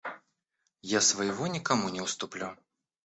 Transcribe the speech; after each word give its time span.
Я 0.81 0.99
своего 0.99 1.45
никому 1.45 1.89
не 1.89 2.01
уступлю. 2.01 2.57